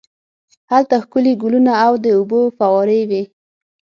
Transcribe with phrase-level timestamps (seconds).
[0.71, 3.23] هلته ښکلي ګلونه او د اوبو فوارې وې.